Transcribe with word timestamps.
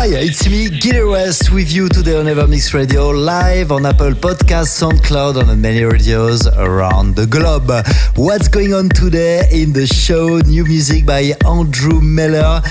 Hi, 0.00 0.06
it's 0.06 0.48
me, 0.48 0.70
Gil 0.70 1.12
Everest, 1.12 1.50
with 1.50 1.72
you 1.72 1.88
today 1.88 2.14
on 2.16 2.26
Evermix 2.26 2.72
Radio, 2.72 3.08
live 3.08 3.72
on 3.72 3.84
Apple 3.84 4.12
Podcasts, 4.12 4.78
SoundCloud, 4.80 5.40
and 5.40 5.50
on 5.50 5.60
many 5.60 5.82
radios 5.82 6.46
around 6.46 7.16
the 7.16 7.26
globe. 7.26 7.68
What's 8.14 8.46
going 8.46 8.72
on 8.74 8.90
today 8.90 9.48
in 9.50 9.72
the 9.72 9.88
show? 9.88 10.38
New 10.38 10.64
music 10.66 11.04
by 11.04 11.32
Andrew 11.44 12.00
Miller, 12.00 12.62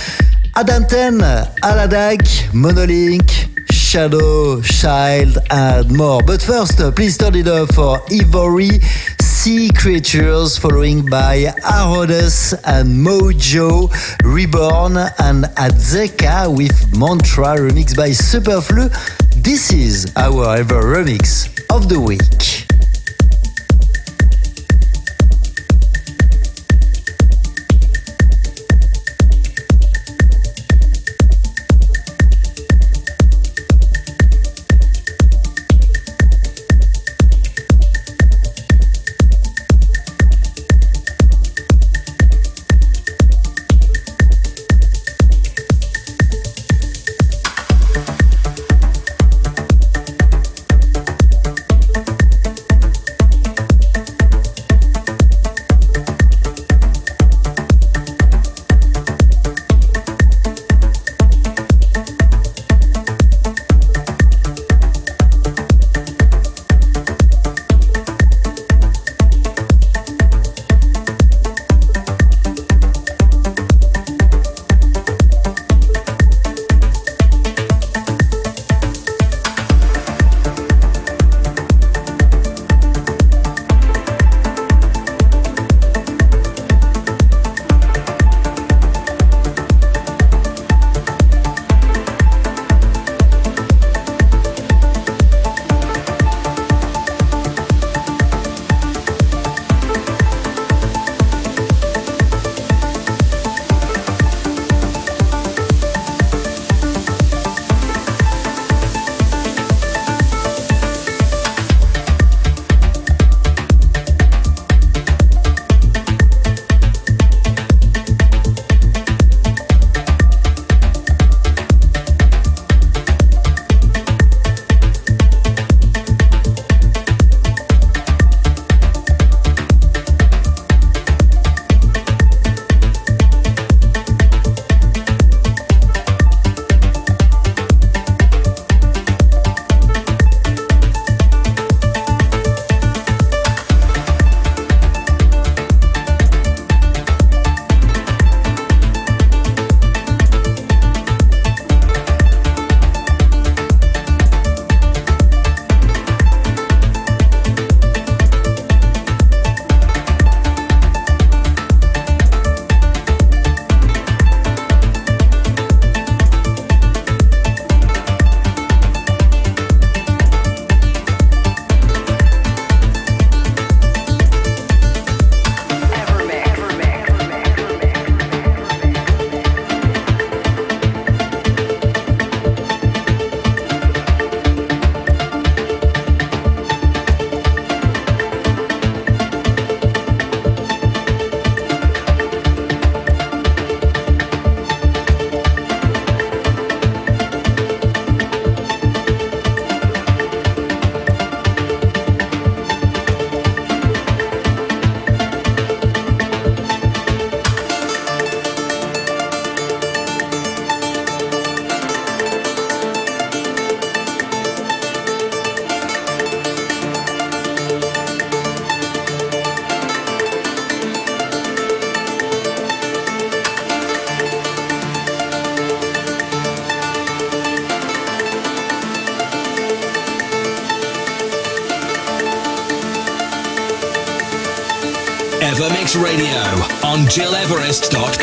Adam 0.56 0.86
Ten, 0.88 1.20
Aladag, 1.64 2.24
Monolink, 2.54 3.74
Shadow, 3.74 4.62
Child, 4.62 5.38
and 5.50 5.98
more. 5.98 6.22
But 6.24 6.42
first, 6.42 6.80
please 6.96 7.18
turn 7.18 7.36
it 7.36 7.50
up 7.50 7.74
for 7.74 8.00
Ivory, 8.10 8.80
Sea 9.38 9.70
Creatures, 9.70 10.58
following 10.58 11.06
by 11.06 11.54
Arodes 11.64 12.54
and 12.66 13.06
Mojo, 13.06 13.88
Reborn, 14.24 14.98
and 14.98 15.46
Azeka 15.56 16.50
with 16.58 16.98
Mantra, 16.98 17.56
remixed 17.56 17.96
by 17.96 18.10
Superflu. 18.10 18.90
This 19.44 19.72
is 19.72 20.12
our 20.16 20.58
ever 20.58 20.82
remix 20.82 21.48
of 21.70 21.88
the 21.88 22.00
week. 22.00 22.67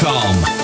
On 0.06 0.63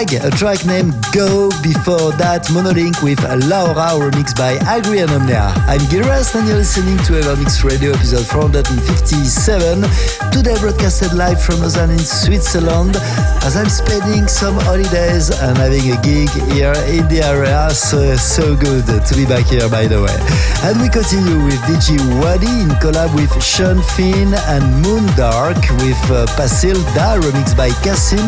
Aladag, 0.00 0.24
a 0.24 0.30
track 0.30 0.64
named 0.64 0.99
Go. 1.12 1.50
Before 1.62 2.12
that, 2.22 2.46
Monolink 2.54 3.02
with 3.02 3.18
Laura, 3.50 3.98
remixed 3.98 4.38
by 4.38 4.54
Argy 4.62 5.02
and 5.02 5.10
Omnya. 5.10 5.50
I'm 5.66 5.82
Gil 5.90 6.06
and 6.06 6.46
you're 6.46 6.62
listening 6.62 6.98
to 7.08 7.18
Evermix 7.18 7.64
Radio 7.64 7.90
episode 7.90 8.26
457. 8.26 9.82
Today 10.30 10.54
broadcasted 10.62 11.12
live 11.12 11.42
from 11.42 11.60
Lausanne 11.60 11.90
in 11.90 11.98
Switzerland 11.98 12.94
as 13.42 13.56
I'm 13.56 13.68
spending 13.68 14.28
some 14.28 14.54
holidays 14.62 15.30
and 15.30 15.58
having 15.58 15.90
a 15.90 15.98
gig 16.00 16.30
here 16.54 16.78
in 16.86 17.08
the 17.10 17.26
area. 17.26 17.70
So, 17.70 18.14
so 18.16 18.54
good 18.54 18.86
to 18.86 19.12
be 19.16 19.26
back 19.26 19.46
here, 19.46 19.68
by 19.68 19.90
the 19.90 19.98
way. 19.98 20.16
And 20.62 20.78
we 20.78 20.88
continue 20.88 21.42
with 21.42 21.58
DJ 21.66 21.98
Wadi 22.22 22.46
in 22.46 22.70
collab 22.78 23.10
with 23.18 23.34
Sean 23.42 23.82
Finn 23.98 24.30
and 24.46 24.62
Moondark 24.84 25.58
with 25.82 26.02
uh, 26.06 26.30
Pasil 26.38 26.78
Da, 26.94 27.18
remixed 27.18 27.56
by 27.56 27.70
Cassim. 27.82 28.22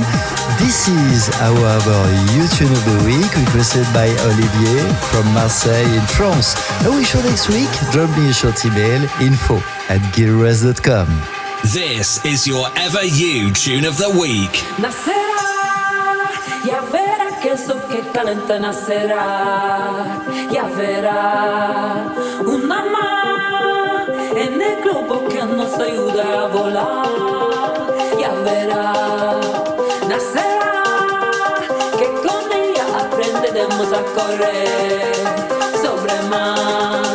This 0.59 0.89
is 0.89 1.31
our 1.41 1.79
You 2.35 2.47
Tune 2.49 2.72
of 2.73 2.85
the 2.85 2.99
Week, 3.07 3.33
requested 3.47 3.87
by 3.93 4.09
Olivier 4.29 4.83
from 5.11 5.27
Marseille 5.35 5.93
in 5.95 6.07
France. 6.07 6.55
A 6.87 6.91
wish 6.91 7.11
for 7.11 7.23
next 7.29 7.49
week? 7.49 7.69
Drop 7.93 8.11
me 8.17 8.31
a 8.31 8.33
short 8.33 8.65
email, 8.65 9.03
info 9.21 9.57
at 9.89 10.01
gilres.com. 10.15 11.09
This 11.65 12.25
is 12.25 12.47
your 12.47 12.67
Ever 12.77 13.05
You 13.05 13.53
Tune 13.53 13.85
of 13.85 13.97
the 13.99 14.11
Week. 14.11 14.53
Nacerá, 14.79 15.45
ya 16.65 16.81
verá 16.93 17.41
que 17.41 17.53
eso 17.53 17.75
que 17.89 18.03
calienta 18.13 18.59
nacerá, 18.59 20.23
ya 20.51 20.65
verá 20.77 22.13
una 22.47 22.83
más 22.95 24.09
en 24.37 24.61
el 24.61 24.83
globo 24.83 25.29
que 25.29 25.43
nos 25.45 25.75
ayuda 25.79 26.45
a 26.45 26.47
volar, 26.49 27.07
ya 28.19 28.33
verá, 28.47 28.93
nacerá, 30.09 30.62
aprenderemos 33.73 33.93
a 33.93 34.03
correr 34.15 35.13
sobre 35.81 36.23
mar, 36.29 37.12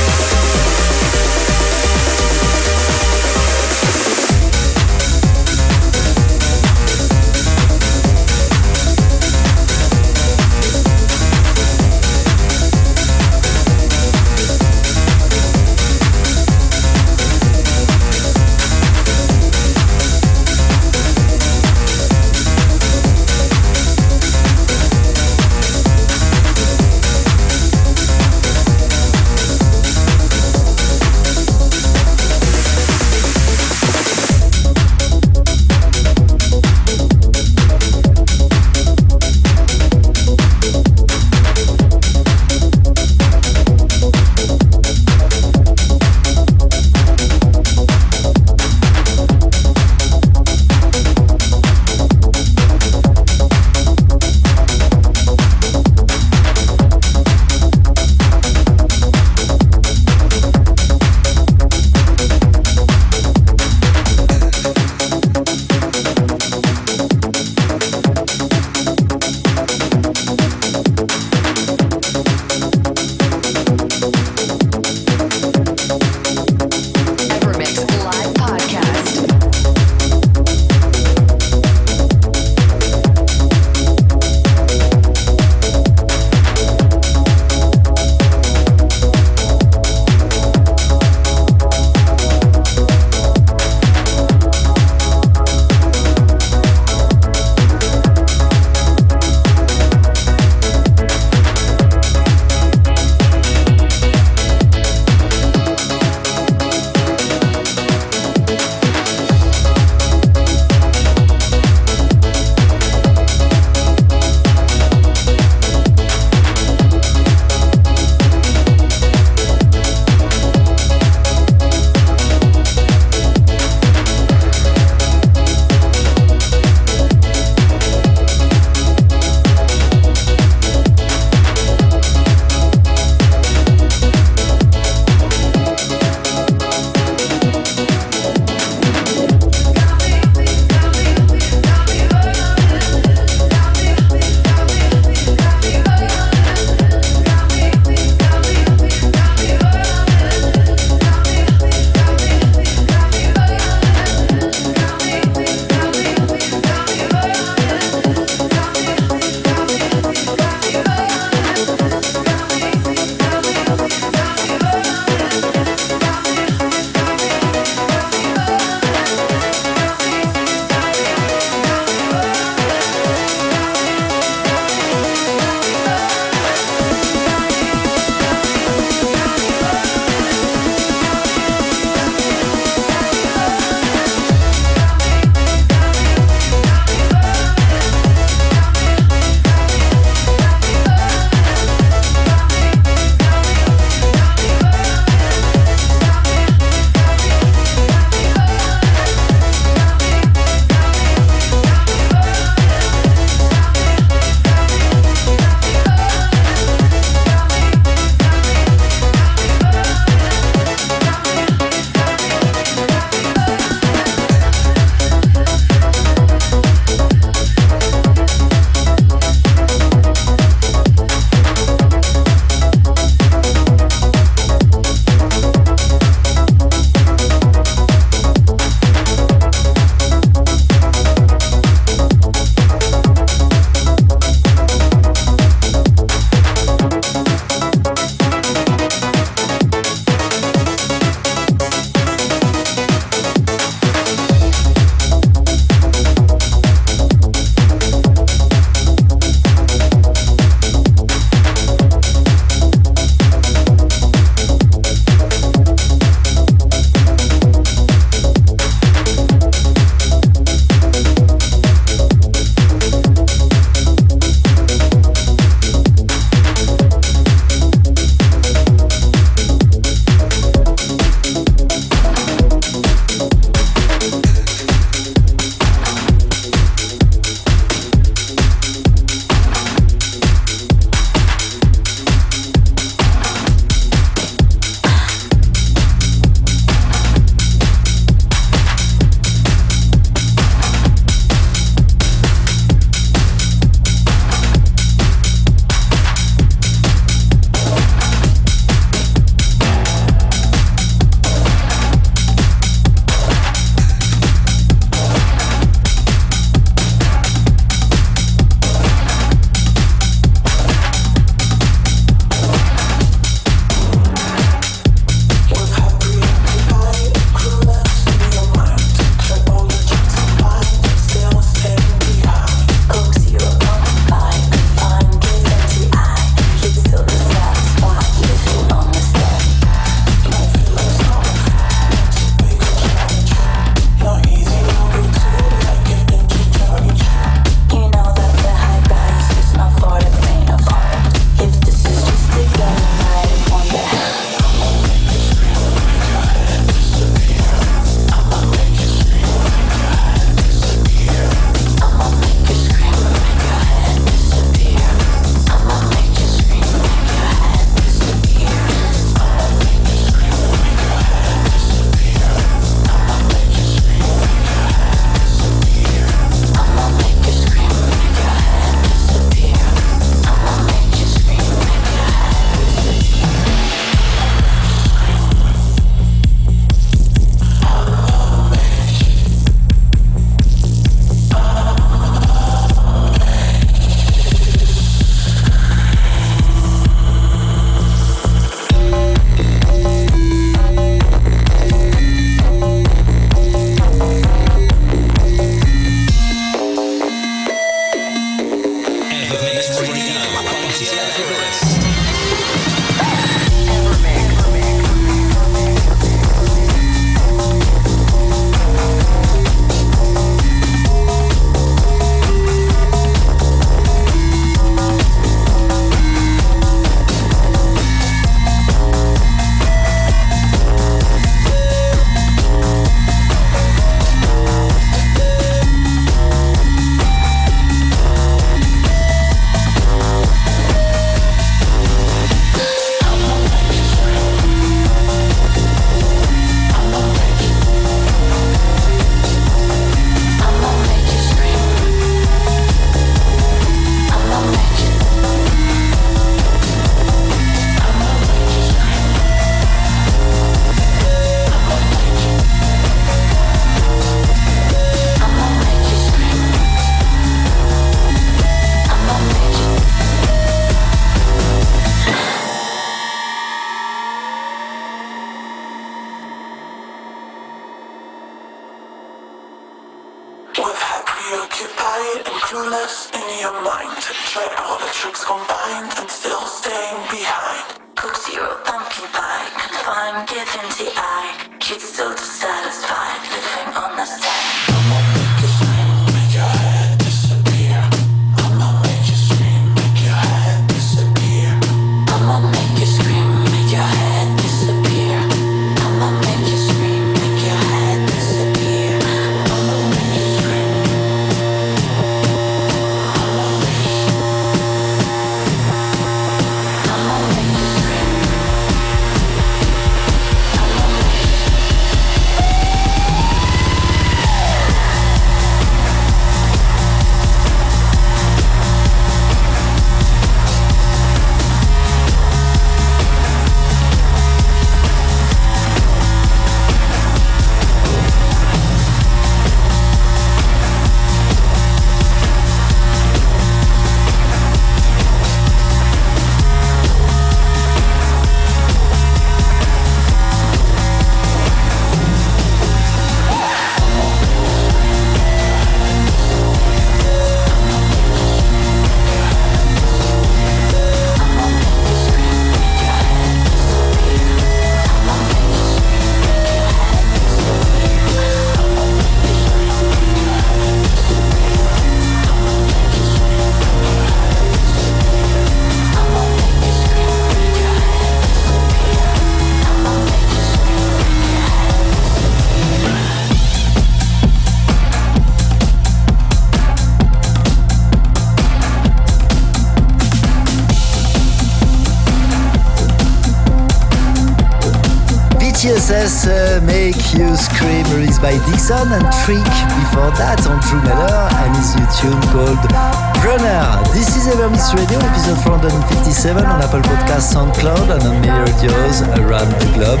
Scream 587.14 587.84
released 587.94 588.20
by 588.20 588.32
Dixon 588.44 588.90
and 588.90 589.06
Trick. 589.22 589.44
Before 589.78 590.10
that 590.18 590.46
on 590.50 590.58
Drew 590.66 590.82
Miller 590.82 591.28
and 591.42 591.54
his 591.54 591.74
tune 592.00 592.20
called 592.34 593.03
Runner. 593.22 593.82
This 593.92 594.16
is 594.16 594.26
Evermix 594.26 594.72
Radio, 594.74 594.98
episode 594.98 595.38
457 595.44 596.44
on 596.44 596.62
Apple 596.62 596.80
Podcasts, 596.80 597.34
SoundCloud 597.34 597.92
and 597.94 598.02
on 598.02 598.20
many 598.20 598.50
radios 598.50 599.02
around 599.20 599.52
the 599.60 599.68
globe. 599.76 600.00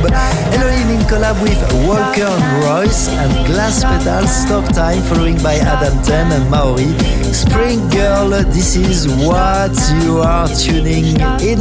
Elohim 0.56 0.88
in 0.96 1.04
collab 1.06 1.36
with 1.42 1.60
Walker 1.86 2.24
and 2.24 2.64
Royce 2.64 3.08
and 3.08 3.46
Glass 3.46 3.84
Pedal 3.84 4.26
Stop 4.26 4.72
Time 4.72 5.02
following 5.02 5.36
by 5.42 5.56
Adam 5.56 6.02
Ten 6.02 6.32
and 6.32 6.50
Maori. 6.50 6.88
Spring 7.32 7.88
Girl, 7.90 8.30
this 8.30 8.76
is 8.76 9.06
what 9.26 9.76
you 10.02 10.18
are 10.18 10.48
tuning 10.48 11.20
in 11.44 11.60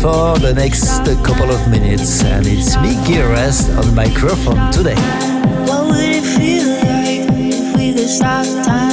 for 0.00 0.38
the 0.38 0.52
next 0.54 1.04
couple 1.24 1.50
of 1.50 1.68
minutes 1.68 2.22
and 2.22 2.46
it's 2.46 2.76
me, 2.78 2.94
Rest 3.20 3.70
on 3.70 3.94
microphone 3.94 4.72
today. 4.72 4.96
What 5.66 5.86
would 5.88 5.98
it 6.00 6.24
feel 6.24 6.68
like 6.86 7.28
if 7.36 7.76
we 7.76 7.92
could 7.92 8.08
stop 8.08 8.46
time? 8.64 8.85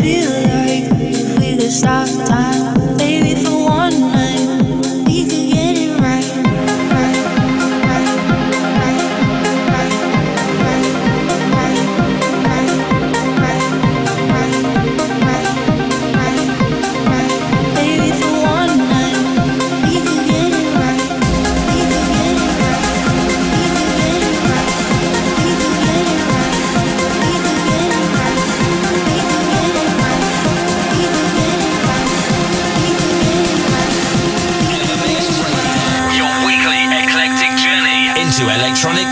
Feel 0.00 0.30
like 0.30 0.90
we 0.98 1.56
could 1.56 1.70
stop 1.70 2.08
time? 2.26 2.69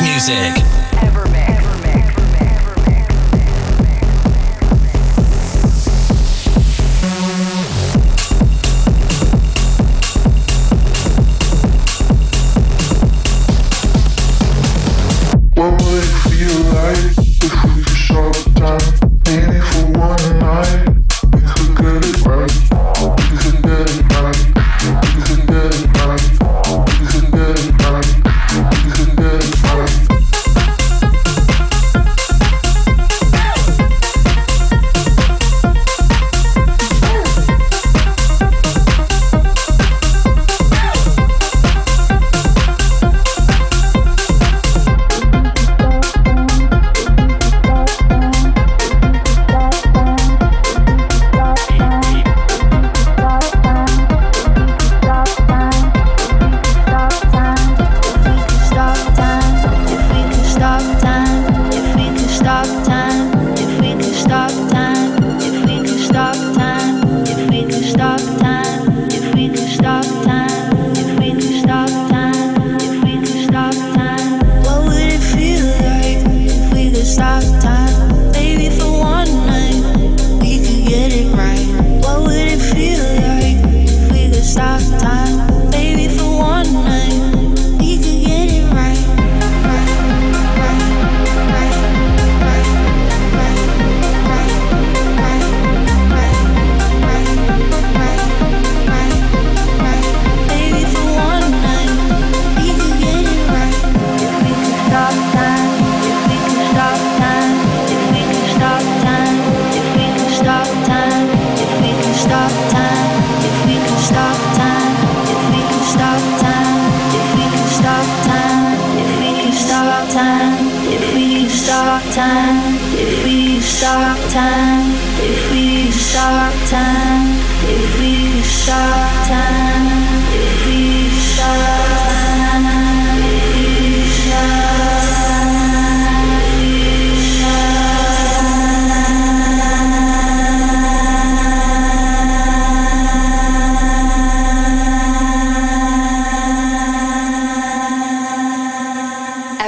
Music. 0.02 0.77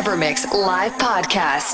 Evermix 0.00 0.50
Live 0.52 0.96
Podcast. 0.98 1.69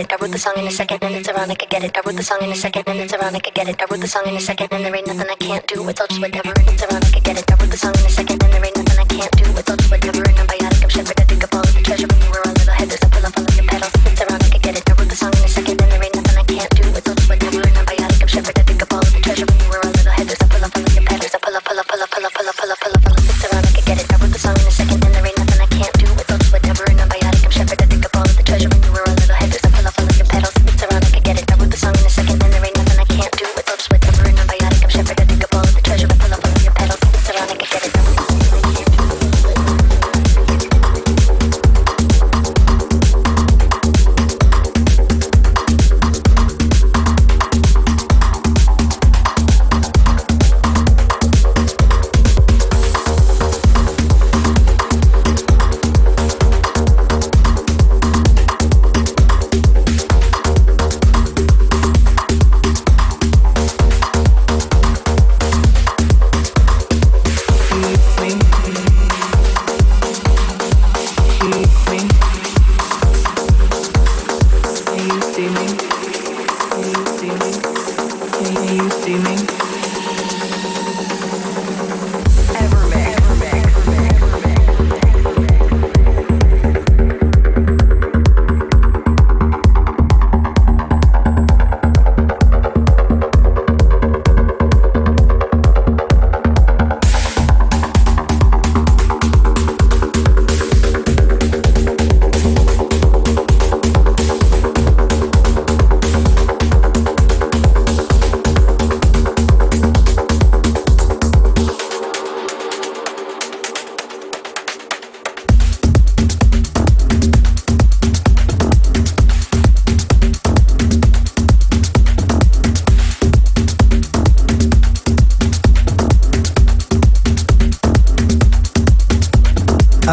it. 0.00 0.12
I 0.12 0.16
wrote 0.16 0.32
the 0.32 0.38
song 0.38 0.54
in 0.56 0.66
a 0.66 0.70
second 0.70 1.02
and 1.02 1.14
it's 1.14 1.28
ironic. 1.28 1.62
I 1.62 1.66
get 1.66 1.84
it. 1.84 1.96
I 1.96 2.00
wrote 2.04 2.16
the 2.16 2.22
song 2.22 2.42
in 2.42 2.50
a 2.50 2.54
second 2.54 2.88
and 2.88 3.00
it's 3.00 3.12
ironic. 3.12 3.46
I 3.46 3.50
get 3.50 3.68
it. 3.68 3.80
I 3.80 3.86
wrote 3.90 4.00
the 4.00 4.08
song 4.08 4.26
in 4.26 4.36
a 4.36 4.40
second 4.40 4.72
and 4.72 4.84
there 4.84 4.94
ain't 4.96 5.06
nothing 5.06 5.28
I 5.28 5.34
can't 5.36 5.66
do. 5.66 5.88
It's 5.88 6.00
all 6.00 6.06
just 6.06 6.20
whatever. 6.20 6.52
It's 6.56 6.82
ironic. 6.82 7.16
I 7.16 7.20
get 7.20 7.38
it. 7.38 7.50
I 7.50 7.54
wrote 7.54 7.70
the 7.70 7.76
song 7.76 7.94
in 7.98 8.06
a 8.06 8.10
second 8.10 8.42
and 8.42 8.52
there 8.52 8.64
ain't 8.64 8.76
nothing 8.76 8.98
I 8.98 9.04
can't 9.04 9.32
do. 9.36 9.44
It's 9.58 9.70
all 9.70 9.76
just 9.76 9.90
whatever. 9.90 10.22
And 10.22 10.38
I'm 10.38 10.46
by 10.46 10.59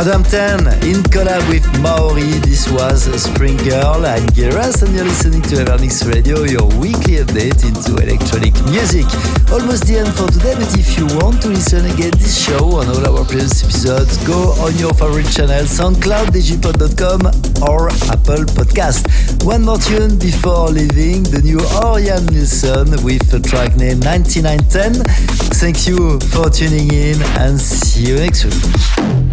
10 0.08 0.62
in 0.88 1.03
collab 1.12 1.43
with 1.49 1.68
Maori. 1.82 2.39
This 2.47 2.72
was 2.72 3.03
Spring 3.22 3.58
Girl. 3.58 4.05
I'm 4.05 4.24
Giras 4.32 4.82
and 4.82 4.95
you're 4.95 5.03
listening 5.03 5.41
to 5.41 5.55
Evermix 5.55 6.08
Radio, 6.08 6.45
your 6.45 6.64
weekly 6.80 7.20
update 7.20 7.68
into 7.68 7.91
electronic 8.01 8.55
music. 8.72 9.03
Almost 9.51 9.84
the 9.88 9.99
end 9.99 10.14
for 10.16 10.32
today, 10.32 10.55
but 10.55 10.72
if 10.80 10.97
you 10.97 11.08
want 11.20 11.41
to 11.41 11.49
listen 11.49 11.84
again 11.91 12.12
this 12.16 12.39
show 12.39 12.80
on 12.80 12.88
all 12.88 13.03
our 13.03 13.26
previous 13.26 13.62
episodes, 13.66 14.16
go 14.24 14.55
on 14.64 14.74
your 14.78 14.93
favorite 14.93 15.28
channel, 15.28 15.68
SoundCloud, 15.68 16.32
digipod.com 16.32 17.28
or 17.68 17.89
Apple 18.08 18.47
Podcast. 18.55 19.43
One 19.43 19.66
more 19.66 19.78
tune 19.78 20.18
before 20.18 20.70
leaving, 20.70 21.24
the 21.24 21.41
new 21.43 21.60
Orion 21.84 22.26
Nilsson 22.28 23.03
with 23.03 23.28
a 23.34 23.41
track 23.41 23.76
named 23.76 24.05
9910. 24.05 25.03
Thank 25.60 25.86
you 25.86 26.18
for 26.32 26.49
tuning 26.49 26.93
in 26.93 27.22
and 27.43 27.60
see 27.60 28.08
you 28.08 28.16
next 28.16 28.45
week. 28.45 29.26